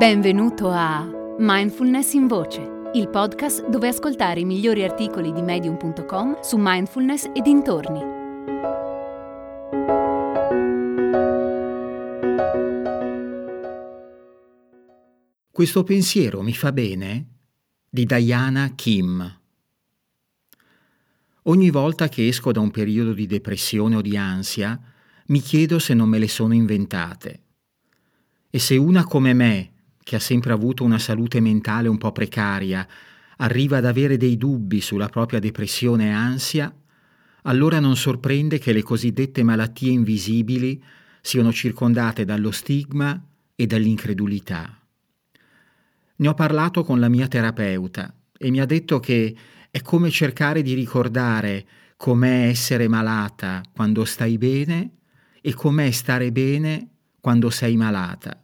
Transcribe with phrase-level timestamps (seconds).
[0.00, 6.56] Benvenuto a Mindfulness in Voce, il podcast dove ascoltare i migliori articoli di medium.com su
[6.58, 8.00] mindfulness e dintorni.
[15.50, 17.26] Questo pensiero mi fa bene?
[17.90, 19.40] di Diana Kim.
[21.42, 24.80] Ogni volta che esco da un periodo di depressione o di ansia,
[25.26, 27.42] mi chiedo se non me le sono inventate.
[28.48, 29.72] E se una come me,
[30.10, 32.84] che ha sempre avuto una salute mentale un po' precaria,
[33.36, 36.74] arriva ad avere dei dubbi sulla propria depressione e ansia,
[37.42, 40.82] allora non sorprende che le cosiddette malattie invisibili
[41.20, 43.24] siano circondate dallo stigma
[43.54, 44.80] e dall'incredulità.
[46.16, 49.36] Ne ho parlato con la mia terapeuta e mi ha detto che
[49.70, 51.64] è come cercare di ricordare
[51.96, 54.90] com'è essere malata quando stai bene
[55.40, 56.88] e com'è stare bene
[57.20, 58.42] quando sei malata.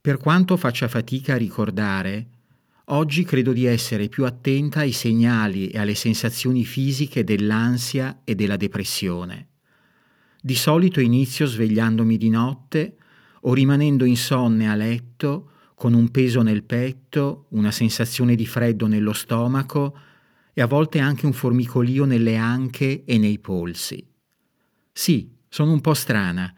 [0.00, 2.26] Per quanto faccia fatica a ricordare,
[2.86, 8.56] oggi credo di essere più attenta ai segnali e alle sensazioni fisiche dell'ansia e della
[8.56, 9.48] depressione.
[10.40, 12.96] Di solito inizio svegliandomi di notte
[13.40, 19.12] o rimanendo insonne a letto con un peso nel petto, una sensazione di freddo nello
[19.12, 19.98] stomaco
[20.52, 24.04] e a volte anche un formicolio nelle anche e nei polsi.
[24.92, 26.52] Sì, sono un po' strana.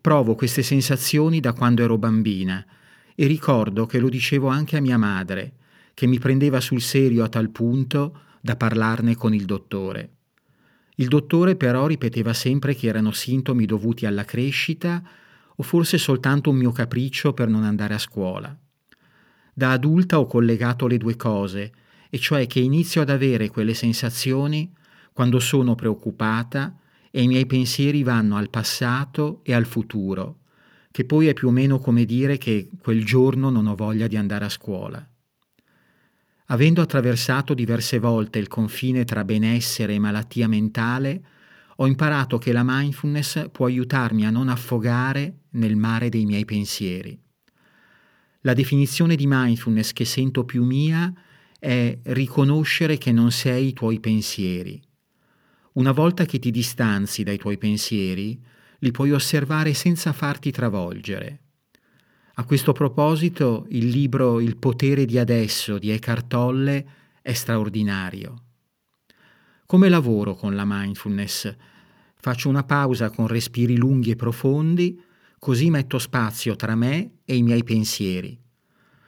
[0.00, 2.64] Provo queste sensazioni da quando ero bambina
[3.14, 5.52] e ricordo che lo dicevo anche a mia madre,
[5.92, 10.14] che mi prendeva sul serio a tal punto da parlarne con il dottore.
[10.96, 15.02] Il dottore però ripeteva sempre che erano sintomi dovuti alla crescita
[15.56, 18.58] o forse soltanto un mio capriccio per non andare a scuola.
[19.52, 21.72] Da adulta ho collegato le due cose,
[22.08, 24.72] e cioè che inizio ad avere quelle sensazioni
[25.12, 26.74] quando sono preoccupata
[27.10, 30.38] e i miei pensieri vanno al passato e al futuro,
[30.90, 34.16] che poi è più o meno come dire che quel giorno non ho voglia di
[34.16, 35.04] andare a scuola.
[36.46, 41.22] Avendo attraversato diverse volte il confine tra benessere e malattia mentale,
[41.76, 47.18] ho imparato che la mindfulness può aiutarmi a non affogare nel mare dei miei pensieri.
[48.42, 51.12] La definizione di mindfulness che sento più mia
[51.58, 54.82] è riconoscere che non sei i tuoi pensieri,
[55.80, 58.38] una volta che ti distanzi dai tuoi pensieri,
[58.80, 61.40] li puoi osservare senza farti travolgere.
[62.34, 66.86] A questo proposito, il libro Il potere di adesso di Eckhart Tolle
[67.22, 68.42] è straordinario.
[69.64, 71.56] Come lavoro con la mindfulness?
[72.14, 75.02] Faccio una pausa con respiri lunghi e profondi,
[75.38, 78.38] così metto spazio tra me e i miei pensieri.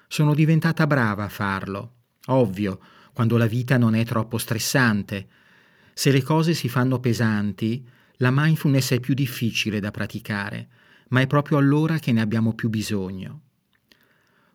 [0.09, 1.97] Sono diventata brava a farlo.
[2.29, 2.81] Ovvio,
[3.13, 5.29] quando la vita non è troppo stressante,
[5.95, 7.87] se le cose si fanno pesanti,
[8.17, 10.69] la mindfulness è più difficile da praticare,
[11.09, 13.41] ma è proprio allora che ne abbiamo più bisogno.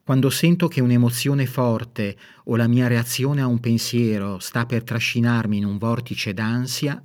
[0.04, 5.58] Quando sento che un'emozione forte o la mia reazione a un pensiero sta per trascinarmi
[5.58, 7.04] in un vortice d'ansia,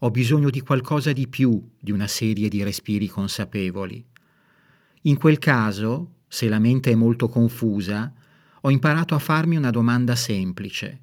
[0.00, 4.04] ho bisogno di qualcosa di più di una serie di respiri consapevoli.
[5.02, 8.12] In quel caso, se la mente è molto confusa,
[8.62, 11.00] ho imparato a farmi una domanda semplice.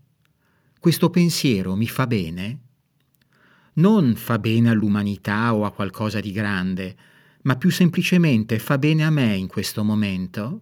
[0.82, 2.60] Questo pensiero mi fa bene?
[3.74, 6.96] Non fa bene all'umanità o a qualcosa di grande,
[7.42, 10.62] ma più semplicemente fa bene a me in questo momento?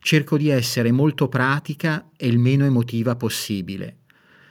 [0.00, 3.98] Cerco di essere molto pratica e il meno emotiva possibile.